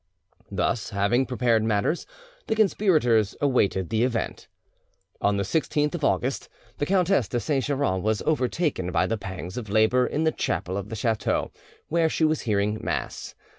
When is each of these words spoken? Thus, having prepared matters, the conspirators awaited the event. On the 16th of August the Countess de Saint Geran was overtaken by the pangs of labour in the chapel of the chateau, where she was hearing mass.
Thus, 0.49 0.89
having 0.89 1.27
prepared 1.27 1.61
matters, 1.61 2.07
the 2.47 2.55
conspirators 2.55 3.35
awaited 3.39 3.91
the 3.91 4.03
event. 4.03 4.47
On 5.21 5.37
the 5.37 5.43
16th 5.43 5.93
of 5.93 6.03
August 6.03 6.49
the 6.79 6.87
Countess 6.87 7.27
de 7.27 7.39
Saint 7.39 7.65
Geran 7.65 8.01
was 8.01 8.23
overtaken 8.23 8.91
by 8.91 9.05
the 9.05 9.19
pangs 9.19 9.57
of 9.57 9.69
labour 9.69 10.07
in 10.07 10.23
the 10.23 10.31
chapel 10.31 10.75
of 10.75 10.89
the 10.89 10.95
chateau, 10.95 11.51
where 11.89 12.09
she 12.09 12.23
was 12.25 12.41
hearing 12.49 12.79
mass. 12.83 13.35